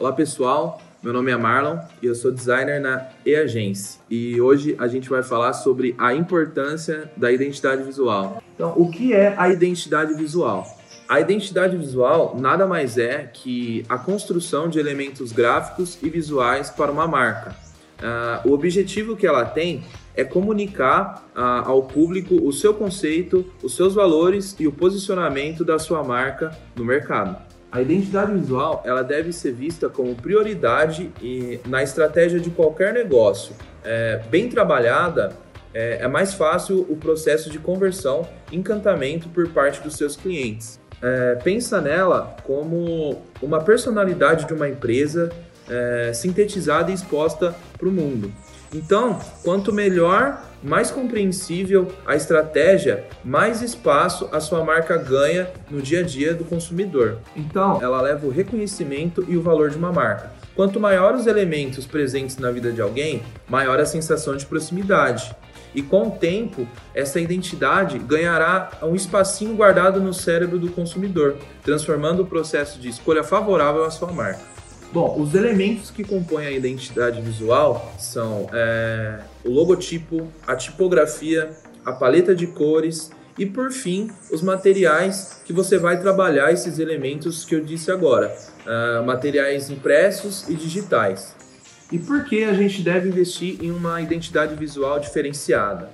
[0.00, 4.00] Olá pessoal, meu nome é Marlon e eu sou designer na E-Agência.
[4.08, 8.42] E hoje a gente vai falar sobre a importância da identidade visual.
[8.54, 10.66] Então, o que é a identidade visual?
[11.06, 16.90] A identidade visual nada mais é que a construção de elementos gráficos e visuais para
[16.90, 17.54] uma marca.
[17.98, 19.84] Uh, o objetivo que ela tem
[20.16, 25.78] é comunicar uh, ao público o seu conceito, os seus valores e o posicionamento da
[25.78, 27.50] sua marca no mercado.
[27.72, 33.54] A identidade visual ela deve ser vista como prioridade e, na estratégia de qualquer negócio.
[33.84, 35.32] É, bem trabalhada,
[35.72, 40.80] é, é, mais fácil o processo de conversão encantamento por parte dos seus clientes.
[41.00, 45.30] É, pensa nela como uma personalidade de uma empresa
[45.68, 48.32] é, sintetizada e exposta para o mundo.
[48.72, 56.00] Então, quanto melhor, mais compreensível a estratégia, mais espaço a sua marca ganha no dia
[56.00, 57.18] a dia do consumidor.
[57.34, 60.32] Então, ela leva o reconhecimento e o valor de uma marca.
[60.54, 65.34] Quanto maior os elementos presentes na vida de alguém, maior a sensação de proximidade.
[65.74, 72.22] E com o tempo, essa identidade ganhará um espacinho guardado no cérebro do consumidor, transformando
[72.22, 74.40] o processo de escolha favorável à sua marca.
[74.92, 81.50] Bom, os elementos que compõem a identidade visual são é, o logotipo, a tipografia,
[81.84, 87.44] a paleta de cores e, por fim, os materiais que você vai trabalhar esses elementos
[87.44, 91.34] que eu disse agora, uh, materiais impressos e digitais.
[91.92, 95.88] E por que a gente deve investir em uma identidade visual diferenciada?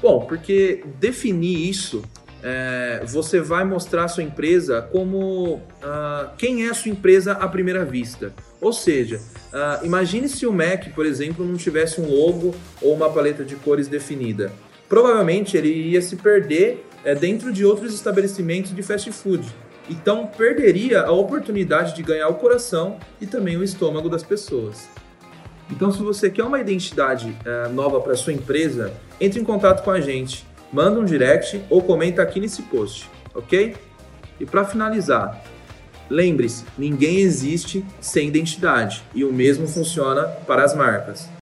[0.00, 2.02] Bom, porque definir isso
[2.42, 7.48] é, você vai mostrar a sua empresa como uh, quem é a sua empresa à
[7.48, 8.32] primeira vista.
[8.60, 13.10] Ou seja, uh, imagine se o Mac, por exemplo, não tivesse um logo ou uma
[13.10, 14.52] paleta de cores definida.
[14.88, 19.46] Provavelmente ele ia se perder é, dentro de outros estabelecimentos de fast food.
[19.88, 24.88] Então perderia a oportunidade de ganhar o coração e também o estômago das pessoas.
[25.70, 29.90] Então, se você quer uma identidade é, nova para sua empresa, entre em contato com
[29.90, 33.76] a gente manda um direct ou comenta aqui nesse post, ok?
[34.38, 35.42] E para finalizar,
[36.10, 41.28] lembre-se, ninguém existe sem identidade e o mesmo funciona para as marcas.